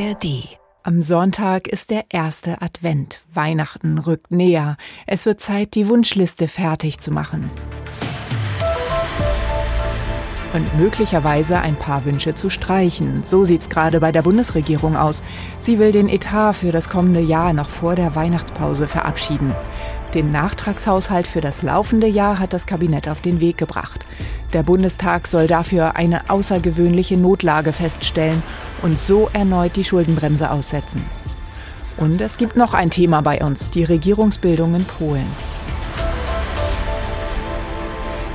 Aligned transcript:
ARD. 0.00 0.48
Am 0.82 1.02
Sonntag 1.02 1.68
ist 1.68 1.90
der 1.90 2.04
erste 2.08 2.62
Advent. 2.62 3.20
Weihnachten 3.34 3.98
rückt 3.98 4.30
näher. 4.30 4.78
Es 5.06 5.26
wird 5.26 5.40
Zeit, 5.40 5.74
die 5.74 5.88
Wunschliste 5.88 6.48
fertig 6.48 7.00
zu 7.00 7.10
machen. 7.10 7.44
Und 10.52 10.76
möglicherweise 10.78 11.60
ein 11.60 11.76
paar 11.76 12.04
Wünsche 12.04 12.34
zu 12.34 12.50
streichen. 12.50 13.22
So 13.24 13.44
sieht's 13.44 13.68
gerade 13.68 14.00
bei 14.00 14.10
der 14.10 14.22
Bundesregierung 14.22 14.96
aus. 14.96 15.22
Sie 15.58 15.78
will 15.78 15.92
den 15.92 16.08
Etat 16.08 16.54
für 16.54 16.72
das 16.72 16.88
kommende 16.88 17.20
Jahr 17.20 17.52
noch 17.52 17.68
vor 17.68 17.94
der 17.94 18.16
Weihnachtspause 18.16 18.88
verabschieden. 18.88 19.54
Den 20.12 20.32
Nachtragshaushalt 20.32 21.28
für 21.28 21.40
das 21.40 21.62
laufende 21.62 22.08
Jahr 22.08 22.40
hat 22.40 22.52
das 22.52 22.66
Kabinett 22.66 23.08
auf 23.08 23.20
den 23.20 23.40
Weg 23.40 23.58
gebracht. 23.58 24.04
Der 24.52 24.64
Bundestag 24.64 25.28
soll 25.28 25.46
dafür 25.46 25.94
eine 25.94 26.28
außergewöhnliche 26.28 27.16
Notlage 27.16 27.72
feststellen 27.72 28.42
und 28.82 28.98
so 29.00 29.30
erneut 29.32 29.76
die 29.76 29.84
Schuldenbremse 29.84 30.50
aussetzen. 30.50 31.04
Und 31.96 32.20
es 32.20 32.38
gibt 32.38 32.56
noch 32.56 32.74
ein 32.74 32.90
Thema 32.90 33.20
bei 33.20 33.44
uns, 33.44 33.70
die 33.70 33.84
Regierungsbildung 33.84 34.74
in 34.74 34.84
Polen. 34.84 35.26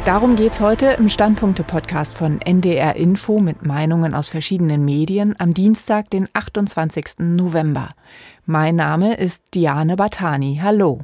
Darum 0.05 0.35
geht's 0.35 0.61
heute 0.61 0.91
im 0.99 1.09
Standpunkte-Podcast 1.09 2.15
von 2.15 2.39
NDR 2.39 2.95
Info 2.95 3.39
mit 3.39 3.65
Meinungen 3.65 4.13
aus 4.13 4.29
verschiedenen 4.29 4.85
Medien 4.85 5.33
am 5.39 5.55
Dienstag, 5.55 6.11
den 6.11 6.29
28. 6.31 7.17
November. 7.17 7.89
Mein 8.45 8.75
Name 8.75 9.15
ist 9.15 9.41
Diane 9.55 9.95
Batani. 9.95 10.59
Hallo. 10.61 11.01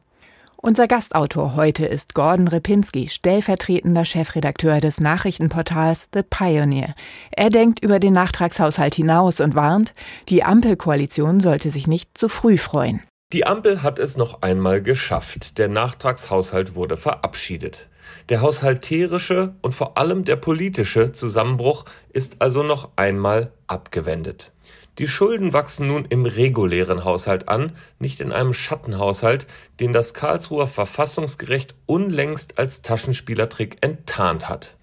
Unser 0.57 0.87
Gastautor 0.87 1.55
heute 1.55 1.87
ist 1.87 2.13
Gordon 2.13 2.47
Repinski, 2.47 3.09
stellvertretender 3.09 4.05
Chefredakteur 4.05 4.81
des 4.81 4.99
Nachrichtenportals 4.99 6.07
The 6.13 6.21
Pioneer. 6.21 6.93
Er 7.31 7.49
denkt 7.49 7.83
über 7.83 7.99
den 7.99 8.13
Nachtragshaushalt 8.13 8.93
hinaus 8.93 9.39
und 9.39 9.55
warnt, 9.55 9.95
die 10.29 10.43
Ampelkoalition 10.43 11.39
sollte 11.39 11.71
sich 11.71 11.87
nicht 11.87 12.15
zu 12.15 12.29
früh 12.29 12.59
freuen. 12.59 13.01
Die 13.33 13.47
Ampel 13.47 13.81
hat 13.81 13.97
es 13.97 14.15
noch 14.15 14.43
einmal 14.43 14.83
geschafft. 14.83 15.57
Der 15.57 15.69
Nachtragshaushalt 15.69 16.75
wurde 16.75 16.97
verabschiedet. 16.97 17.87
Der 18.29 18.41
haushalterische 18.41 19.55
und 19.61 19.73
vor 19.73 19.97
allem 19.97 20.23
der 20.23 20.35
politische 20.35 21.11
Zusammenbruch 21.11 21.85
ist 22.13 22.37
also 22.39 22.63
noch 22.63 22.89
einmal 22.95 23.51
abgewendet. 23.67 24.51
Die 24.97 25.07
Schulden 25.07 25.53
wachsen 25.53 25.87
nun 25.87 26.05
im 26.05 26.25
regulären 26.25 27.05
Haushalt 27.05 27.47
an, 27.47 27.71
nicht 27.97 28.19
in 28.19 28.31
einem 28.31 28.53
Schattenhaushalt, 28.53 29.47
den 29.79 29.93
das 29.93 30.13
Karlsruher 30.13 30.67
Verfassungsgericht 30.67 31.75
unlängst 31.85 32.57
als 32.57 32.81
Taschenspielertrick 32.81 33.77
enttarnt 33.81 34.49
hat. 34.49 34.77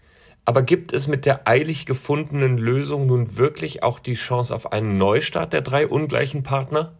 Aber 0.46 0.62
gibt 0.62 0.94
es 0.94 1.08
mit 1.08 1.26
der 1.26 1.46
eilig 1.46 1.84
gefundenen 1.84 2.56
Lösung 2.56 3.06
nun 3.06 3.36
wirklich 3.36 3.82
auch 3.82 3.98
die 3.98 4.14
Chance 4.14 4.54
auf 4.54 4.72
einen 4.72 4.96
Neustart 4.96 5.52
der 5.52 5.60
drei 5.60 5.86
ungleichen 5.86 6.42
Partner? 6.42 6.97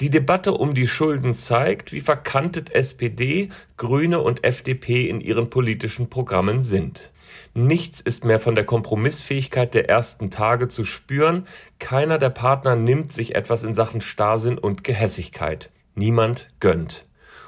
Die 0.00 0.08
Debatte 0.08 0.52
um 0.52 0.72
die 0.72 0.86
Schulden 0.86 1.34
zeigt, 1.34 1.92
wie 1.92 2.00
verkantet 2.00 2.74
SPD, 2.74 3.50
Grüne 3.76 4.20
und 4.20 4.44
FDP 4.44 5.06
in 5.06 5.20
ihren 5.20 5.50
politischen 5.50 6.08
Programmen 6.08 6.62
sind. 6.62 7.12
Nichts 7.52 8.00
ist 8.00 8.24
mehr 8.24 8.40
von 8.40 8.54
der 8.54 8.64
Kompromissfähigkeit 8.64 9.74
der 9.74 9.90
ersten 9.90 10.30
Tage 10.30 10.68
zu 10.68 10.84
spüren, 10.84 11.46
keiner 11.78 12.16
der 12.16 12.30
Partner 12.30 12.76
nimmt 12.76 13.12
sich 13.12 13.34
etwas 13.34 13.62
in 13.62 13.74
Sachen 13.74 14.00
Starrsinn 14.00 14.56
und 14.56 14.84
Gehässigkeit. 14.84 15.68
Niemand 15.94 16.48
gönnt. 16.60 17.04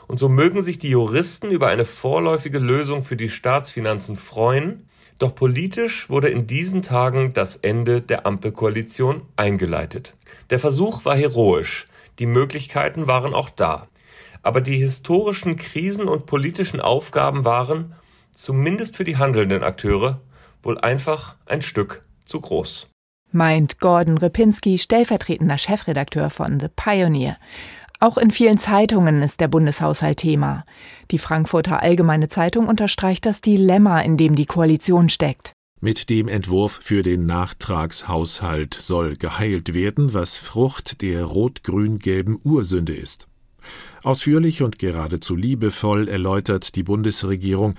Und 0.06 0.18
so 0.18 0.28
mögen 0.28 0.62
sich 0.62 0.78
die 0.78 0.90
Juristen 0.90 1.50
über 1.50 1.68
eine 1.68 1.86
vorläufige 1.86 2.58
Lösung 2.58 3.02
für 3.02 3.16
die 3.16 3.30
Staatsfinanzen 3.30 4.16
freuen, 4.16 4.86
doch 5.18 5.34
politisch 5.34 6.10
wurde 6.10 6.28
in 6.28 6.46
diesen 6.46 6.82
Tagen 6.82 7.32
das 7.32 7.56
Ende 7.56 8.02
der 8.02 8.26
Ampelkoalition 8.26 9.22
eingeleitet. 9.36 10.16
Der 10.50 10.58
Versuch 10.58 11.06
war 11.06 11.16
heroisch, 11.16 11.86
die 12.22 12.26
Möglichkeiten 12.26 13.08
waren 13.08 13.34
auch 13.34 13.50
da. 13.50 13.88
Aber 14.44 14.60
die 14.60 14.76
historischen 14.76 15.56
Krisen 15.56 16.06
und 16.06 16.24
politischen 16.24 16.80
Aufgaben 16.80 17.44
waren, 17.44 17.96
zumindest 18.32 18.94
für 18.96 19.02
die 19.02 19.16
handelnden 19.16 19.64
Akteure, 19.64 20.20
wohl 20.62 20.78
einfach 20.78 21.34
ein 21.46 21.62
Stück 21.62 22.04
zu 22.24 22.40
groß. 22.40 22.88
Meint 23.32 23.80
Gordon 23.80 24.18
Repinski, 24.18 24.78
stellvertretender 24.78 25.58
Chefredakteur 25.58 26.30
von 26.30 26.60
The 26.60 26.68
Pioneer. 26.68 27.38
Auch 27.98 28.18
in 28.18 28.30
vielen 28.30 28.58
Zeitungen 28.58 29.20
ist 29.20 29.40
der 29.40 29.48
Bundeshaushalt 29.48 30.18
Thema. 30.18 30.64
Die 31.10 31.18
Frankfurter 31.18 31.82
Allgemeine 31.82 32.28
Zeitung 32.28 32.68
unterstreicht 32.68 33.26
das 33.26 33.40
Dilemma, 33.40 34.00
in 34.00 34.16
dem 34.16 34.36
die 34.36 34.46
Koalition 34.46 35.08
steckt. 35.08 35.54
Mit 35.84 36.10
dem 36.10 36.28
Entwurf 36.28 36.78
für 36.80 37.02
den 37.02 37.26
Nachtragshaushalt 37.26 38.72
soll 38.72 39.16
geheilt 39.16 39.74
werden, 39.74 40.14
was 40.14 40.36
Frucht 40.36 41.02
der 41.02 41.24
rot-grün-gelben 41.24 42.38
Ursünde 42.44 42.94
ist. 42.94 43.26
Ausführlich 44.04 44.62
und 44.62 44.78
geradezu 44.78 45.34
liebevoll 45.34 46.06
erläutert 46.06 46.76
die 46.76 46.84
Bundesregierung, 46.84 47.74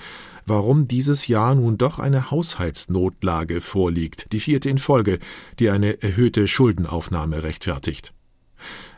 warum 0.46 0.86
dieses 0.86 1.30
Jahr 1.30 1.56
nun 1.56 1.78
doch 1.78 1.97
eine 1.97 2.30
Haushaltsnotlage 2.30 3.62
vorliegt, 3.62 4.34
die 4.34 4.41
vierte 4.41 4.70
in 4.70 4.80
Folge, 4.80 5.20
die 5.59 5.70
eine 5.70 6.03
erhöhte 6.03 6.50
Schuldenaufnahme 6.50 7.44
rechtfertigt. 7.44 8.14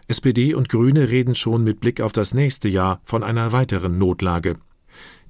SPD 0.07 0.55
und 0.55 0.67
Grüne 0.67 1.11
reden 1.11 1.35
schon 1.35 1.63
mit 1.63 1.79
Blick 1.79 2.01
auf 2.01 2.11
das 2.11 2.33
nächste 2.33 2.69
Jahr 2.69 3.01
von 3.03 3.21
einer 3.21 3.51
weiteren 3.51 3.99
Notlage. 3.99 4.55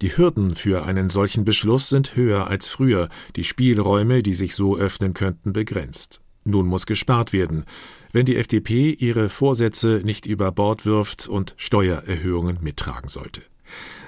Die 0.02 0.18
Hürden 0.18 0.56
für 0.56 0.86
einen 0.86 1.10
solchen 1.10 1.46
Beschluss 1.46 1.90
sind 1.90 2.16
höher 2.16 2.48
als 2.48 2.68
früher, 2.68 3.10
die 3.36 3.44
Spielräume, 3.44 4.24
die 4.24 4.34
sich 4.34 4.56
so 4.56 4.78
öffnen 4.78 5.14
könnten, 5.14 5.54
begrenzt. 5.54 6.22
Nun 6.44 6.68
muss 6.68 6.86
gespart 6.86 7.34
werden, 7.34 7.66
wenn 8.12 8.26
die 8.26 8.36
FDP 8.36 8.92
ihre 8.92 9.30
Vorsätze 9.30 10.02
nicht 10.04 10.26
über 10.26 10.52
Bord 10.52 10.86
wirft 10.86 11.28
und 11.28 11.56
Steuererhöhungen 11.58 12.60
mittragen 12.62 13.10
sollte. 13.10 13.42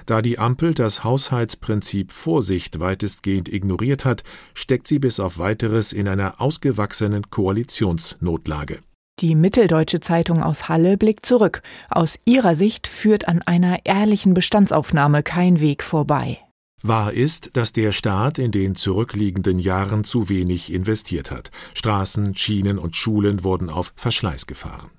Da 0.06 0.22
die 0.22 0.38
Ampel 0.38 0.72
das 0.72 1.04
Haushaltsprinzip 1.04 2.12
Vorsicht 2.12 2.80
weitestgehend 2.80 3.52
ignoriert 3.52 4.04
hat, 4.04 4.22
steckt 4.54 4.86
sie 4.86 4.98
bis 4.98 5.20
auf 5.20 5.38
weiteres 5.38 5.92
in 5.92 6.06
einer 6.06 6.40
ausgewachsenen 6.40 7.28
Koalitionsnotlage. 7.28 8.78
Die 9.20 9.34
Mitteldeutsche 9.34 9.98
Zeitung 9.98 10.44
aus 10.44 10.68
Halle 10.68 10.96
blickt 10.96 11.26
zurück. 11.26 11.62
Aus 11.90 12.20
ihrer 12.24 12.54
Sicht 12.54 12.86
führt 12.86 13.26
an 13.26 13.42
einer 13.42 13.84
ehrlichen 13.84 14.32
Bestandsaufnahme 14.32 15.24
kein 15.24 15.60
Weg 15.60 15.82
vorbei. 15.82 16.38
Wahr 16.82 17.12
ist, 17.12 17.50
dass 17.54 17.72
der 17.72 17.90
Staat 17.90 18.38
in 18.38 18.52
den 18.52 18.76
zurückliegenden 18.76 19.58
Jahren 19.58 20.04
zu 20.04 20.28
wenig 20.28 20.72
investiert 20.72 21.32
hat. 21.32 21.50
Straßen, 21.74 22.36
Schienen 22.36 22.78
und 22.78 22.94
Schulen 22.94 23.42
wurden 23.42 23.70
auf 23.70 23.92
Verschleiß 23.96 24.46
gefahren. 24.46 24.90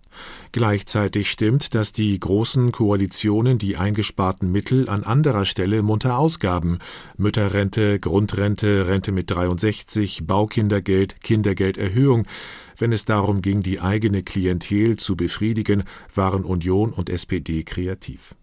Gleichzeitig 0.52 1.30
stimmt, 1.30 1.76
dass 1.76 1.92
die 1.92 2.20
großen 2.20 2.72
Koalitionen 2.72 3.58
die 3.58 3.78
eingesparten 3.78 4.52
Mittel 4.52 4.90
an 4.90 5.04
anderer 5.04 5.46
Stelle 5.46 5.84
munter 5.84 6.18
ausgaben. 6.18 6.80
Mütterrente, 7.18 8.00
Grundrente, 8.00 8.88
Rente 8.88 9.12
mit 9.12 9.30
63, 9.30 10.26
Baukindergeld, 10.26 11.22
Kindergelderhöhung. 11.22 12.26
Wenn 12.78 12.92
es 12.92 13.06
darum 13.06 13.42
ging, 13.42 13.62
die 13.62 13.80
eigene 13.80 14.24
Klientel 14.24 14.98
zu 14.98 15.16
befriedigen, 15.16 15.84
waren 16.14 16.44
Union 16.44 16.94
und 16.94 17.10
SPD 17.10 17.64
kreativ. 17.64 18.36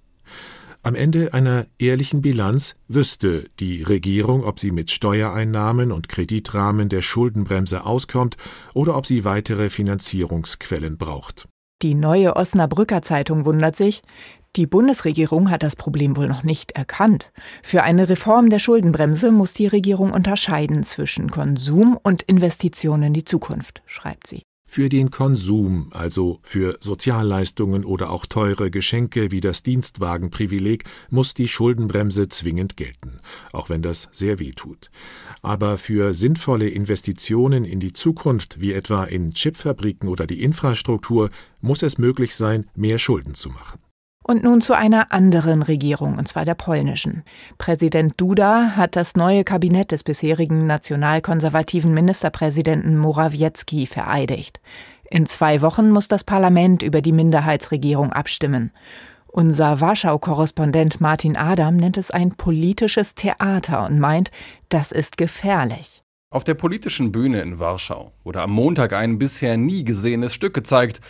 Am 0.86 0.94
Ende 0.94 1.34
einer 1.34 1.66
ehrlichen 1.78 2.20
Bilanz 2.22 2.76
wüsste 2.86 3.50
die 3.58 3.82
Regierung, 3.82 4.44
ob 4.44 4.60
sie 4.60 4.70
mit 4.70 4.92
Steuereinnahmen 4.92 5.90
und 5.90 6.08
Kreditrahmen 6.08 6.88
der 6.88 7.02
Schuldenbremse 7.02 7.84
auskommt 7.84 8.36
oder 8.72 8.96
ob 8.96 9.04
sie 9.04 9.24
weitere 9.24 9.68
Finanzierungsquellen 9.68 10.96
braucht. 10.96 11.48
Die 11.82 11.94
neue 11.94 12.36
Osnabrücker 12.36 13.02
Zeitung 13.02 13.44
wundert 13.44 13.76
sich, 13.76 14.02
die 14.56 14.66
Bundesregierung 14.66 15.50
hat 15.50 15.62
das 15.62 15.76
Problem 15.76 16.16
wohl 16.16 16.28
noch 16.28 16.42
nicht 16.42 16.72
erkannt. 16.72 17.30
Für 17.62 17.82
eine 17.82 18.08
Reform 18.08 18.48
der 18.48 18.58
Schuldenbremse 18.58 19.30
muss 19.30 19.52
die 19.52 19.66
Regierung 19.66 20.12
unterscheiden 20.12 20.82
zwischen 20.82 21.30
Konsum 21.30 21.98
und 22.02 22.22
Investitionen 22.22 23.02
in 23.04 23.12
die 23.12 23.24
Zukunft, 23.24 23.82
schreibt 23.84 24.26
sie. 24.26 24.42
Für 24.68 24.88
den 24.88 25.10
Konsum, 25.10 25.88
also 25.92 26.40
für 26.42 26.76
Sozialleistungen 26.80 27.84
oder 27.84 28.10
auch 28.10 28.26
teure 28.26 28.70
Geschenke 28.70 29.30
wie 29.30 29.40
das 29.40 29.62
Dienstwagenprivileg, 29.62 30.84
muss 31.08 31.34
die 31.34 31.48
Schuldenbremse 31.48 32.28
zwingend 32.28 32.76
gelten, 32.76 33.20
auch 33.52 33.70
wenn 33.70 33.82
das 33.82 34.08
sehr 34.12 34.38
weh 34.38 34.52
tut. 34.52 34.90
Aber 35.40 35.78
für 35.78 36.12
sinnvolle 36.14 36.68
Investitionen 36.68 37.64
in 37.64 37.80
die 37.80 37.92
Zukunft, 37.92 38.60
wie 38.60 38.72
etwa 38.72 39.04
in 39.04 39.32
Chipfabriken 39.32 40.08
oder 40.08 40.26
die 40.26 40.42
Infrastruktur, 40.42 41.30
muss 41.60 41.82
es 41.82 41.96
möglich 41.96 42.34
sein, 42.34 42.66
mehr 42.74 42.98
Schulden 42.98 43.34
zu 43.34 43.50
machen. 43.50 43.85
Und 44.28 44.42
nun 44.42 44.60
zu 44.60 44.74
einer 44.74 45.12
anderen 45.12 45.62
Regierung, 45.62 46.18
und 46.18 46.26
zwar 46.26 46.44
der 46.44 46.56
polnischen. 46.56 47.22
Präsident 47.58 48.14
Duda 48.16 48.72
hat 48.74 48.96
das 48.96 49.14
neue 49.14 49.44
Kabinett 49.44 49.92
des 49.92 50.02
bisherigen 50.02 50.66
nationalkonservativen 50.66 51.94
Ministerpräsidenten 51.94 52.98
Morawiecki 52.98 53.86
vereidigt. 53.86 54.60
In 55.08 55.26
zwei 55.26 55.62
Wochen 55.62 55.90
muss 55.90 56.08
das 56.08 56.24
Parlament 56.24 56.82
über 56.82 57.02
die 57.02 57.12
Minderheitsregierung 57.12 58.12
abstimmen. 58.12 58.72
Unser 59.28 59.80
Warschau-Korrespondent 59.80 61.00
Martin 61.00 61.36
Adam 61.36 61.76
nennt 61.76 61.96
es 61.96 62.10
ein 62.10 62.32
politisches 62.32 63.14
Theater 63.14 63.86
und 63.86 64.00
meint, 64.00 64.32
das 64.70 64.90
ist 64.90 65.18
gefährlich. 65.18 66.02
Auf 66.30 66.42
der 66.42 66.54
politischen 66.54 67.12
Bühne 67.12 67.42
in 67.42 67.60
Warschau 67.60 68.10
wurde 68.24 68.42
am 68.42 68.50
Montag 68.50 68.92
ein 68.92 69.20
bisher 69.20 69.56
nie 69.56 69.84
gesehenes 69.84 70.34
Stück 70.34 70.54
gezeigt. 70.54 71.00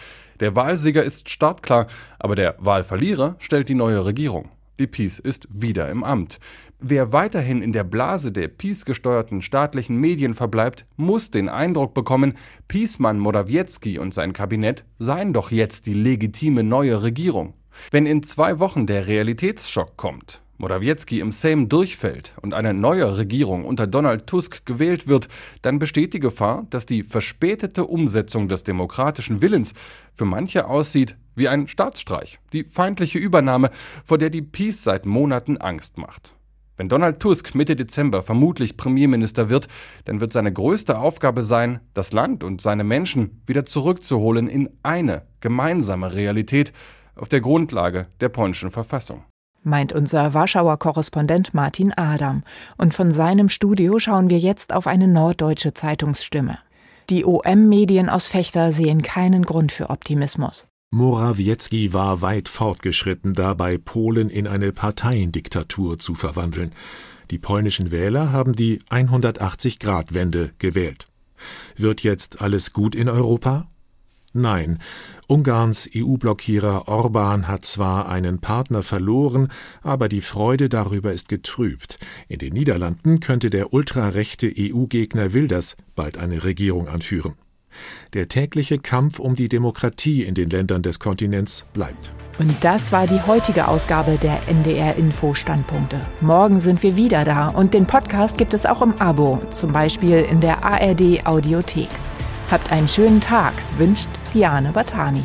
Der 0.40 0.54
Wahlsieger 0.54 1.02
ist 1.02 1.30
startklar, 1.30 1.86
aber 2.18 2.34
der 2.34 2.56
Wahlverlierer 2.58 3.36
stellt 3.38 3.68
die 3.68 3.74
neue 3.74 4.04
Regierung. 4.04 4.50
Die 4.78 4.86
Peace 4.86 5.18
ist 5.18 5.48
wieder 5.50 5.88
im 5.88 6.04
Amt. 6.04 6.38
Wer 6.78 7.10
weiterhin 7.10 7.62
in 7.62 7.72
der 7.72 7.84
Blase 7.84 8.32
der 8.32 8.48
Peace-gesteuerten 8.48 9.40
staatlichen 9.40 9.96
Medien 9.96 10.34
verbleibt, 10.34 10.84
muss 10.96 11.30
den 11.30 11.48
Eindruck 11.48 11.94
bekommen, 11.94 12.34
Peacemann 12.68 13.18
Morawiecki 13.18 13.98
und 13.98 14.12
sein 14.12 14.34
Kabinett 14.34 14.84
seien 14.98 15.32
doch 15.32 15.50
jetzt 15.50 15.86
die 15.86 15.94
legitime 15.94 16.62
neue 16.62 17.02
Regierung. 17.02 17.54
Wenn 17.90 18.04
in 18.04 18.22
zwei 18.22 18.58
Wochen 18.58 18.86
der 18.86 19.06
Realitätsschock 19.06 19.96
kommt, 19.96 20.42
Morawiecki 20.58 21.20
im 21.20 21.30
Sejm 21.30 21.68
durchfällt 21.68 22.32
und 22.40 22.54
eine 22.54 22.72
neue 22.72 23.18
Regierung 23.18 23.64
unter 23.64 23.86
Donald 23.86 24.26
Tusk 24.26 24.64
gewählt 24.64 25.06
wird, 25.06 25.28
dann 25.62 25.78
besteht 25.78 26.14
die 26.14 26.20
Gefahr, 26.20 26.66
dass 26.70 26.86
die 26.86 27.02
verspätete 27.02 27.84
Umsetzung 27.84 28.48
des 28.48 28.64
demokratischen 28.64 29.42
Willens 29.42 29.74
für 30.14 30.24
manche 30.24 30.66
aussieht 30.66 31.16
wie 31.34 31.48
ein 31.48 31.68
Staatsstreich, 31.68 32.38
die 32.52 32.64
feindliche 32.64 33.18
Übernahme, 33.18 33.70
vor 34.04 34.18
der 34.18 34.30
die 34.30 34.42
Peace 34.42 34.82
seit 34.82 35.04
Monaten 35.04 35.58
Angst 35.58 35.98
macht. 35.98 36.32
Wenn 36.78 36.88
Donald 36.88 37.20
Tusk 37.20 37.54
Mitte 37.54 37.76
Dezember 37.76 38.22
vermutlich 38.22 38.76
Premierminister 38.76 39.48
wird, 39.48 39.68
dann 40.04 40.20
wird 40.20 40.32
seine 40.32 40.52
größte 40.52 40.98
Aufgabe 40.98 41.42
sein, 41.42 41.80
das 41.94 42.12
Land 42.12 42.44
und 42.44 42.60
seine 42.60 42.84
Menschen 42.84 43.42
wieder 43.46 43.64
zurückzuholen 43.64 44.48
in 44.48 44.70
eine 44.82 45.22
gemeinsame 45.40 46.14
Realität 46.14 46.72
auf 47.14 47.28
der 47.28 47.40
Grundlage 47.40 48.08
der 48.20 48.28
polnischen 48.28 48.70
Verfassung 48.70 49.24
meint 49.66 49.92
unser 49.92 50.32
Warschauer 50.32 50.78
Korrespondent 50.78 51.52
Martin 51.52 51.92
Adam. 51.92 52.42
Und 52.78 52.94
von 52.94 53.12
seinem 53.12 53.48
Studio 53.48 53.98
schauen 53.98 54.30
wir 54.30 54.38
jetzt 54.38 54.72
auf 54.72 54.86
eine 54.86 55.08
norddeutsche 55.08 55.74
Zeitungsstimme. 55.74 56.58
Die 57.10 57.24
OM-Medien 57.24 58.08
aus 58.08 58.28
Fechter 58.28 58.72
sehen 58.72 59.02
keinen 59.02 59.44
Grund 59.44 59.72
für 59.72 59.90
Optimismus. 59.90 60.66
Morawiecki 60.90 61.92
war 61.92 62.22
weit 62.22 62.48
fortgeschritten 62.48 63.34
dabei, 63.34 63.76
Polen 63.76 64.30
in 64.30 64.46
eine 64.46 64.72
Parteiendiktatur 64.72 65.98
zu 65.98 66.14
verwandeln. 66.14 66.72
Die 67.30 67.38
polnischen 67.38 67.90
Wähler 67.90 68.32
haben 68.32 68.54
die 68.54 68.78
180-Grad-Wende 68.90 70.52
gewählt. 70.58 71.08
Wird 71.76 72.02
jetzt 72.02 72.40
alles 72.40 72.72
gut 72.72 72.94
in 72.94 73.08
Europa? 73.08 73.66
Nein, 74.36 74.78
Ungarns 75.28 75.88
EU-Blockierer 75.94 76.88
Orban 76.88 77.48
hat 77.48 77.64
zwar 77.64 78.08
einen 78.08 78.38
Partner 78.38 78.82
verloren, 78.82 79.48
aber 79.82 80.08
die 80.08 80.20
Freude 80.20 80.68
darüber 80.68 81.10
ist 81.10 81.28
getrübt. 81.28 81.98
In 82.28 82.38
den 82.38 82.52
Niederlanden 82.52 83.20
könnte 83.20 83.48
der 83.48 83.72
ultrarechte 83.72 84.52
EU-Gegner 84.54 85.32
Wilders 85.32 85.76
bald 85.94 86.18
eine 86.18 86.44
Regierung 86.44 86.86
anführen. 86.86 87.34
Der 88.12 88.28
tägliche 88.28 88.78
Kampf 88.78 89.18
um 89.18 89.34
die 89.34 89.48
Demokratie 89.48 90.22
in 90.22 90.34
den 90.34 90.50
Ländern 90.50 90.82
des 90.82 91.00
Kontinents 91.00 91.64
bleibt. 91.72 92.12
Und 92.38 92.54
das 92.62 92.92
war 92.92 93.06
die 93.06 93.20
heutige 93.26 93.68
Ausgabe 93.68 94.18
der 94.22 94.38
NDR 94.48 94.96
Info 94.96 95.34
Standpunkte. 95.34 96.00
Morgen 96.20 96.60
sind 96.60 96.82
wir 96.82 96.96
wieder 96.96 97.24
da 97.24 97.48
und 97.48 97.72
den 97.72 97.86
Podcast 97.86 98.36
gibt 98.36 98.52
es 98.52 98.66
auch 98.66 98.82
im 98.82 98.94
Abo, 99.00 99.40
zum 99.50 99.72
Beispiel 99.72 100.26
in 100.30 100.40
der 100.40 100.62
ARD 100.62 101.26
Audiothek. 101.26 101.88
Habt 102.50 102.70
einen 102.70 102.88
schönen 102.88 103.20
Tag, 103.20 103.54
wünscht 103.76 104.08
Diane 104.32 104.70
Batani. 104.70 105.24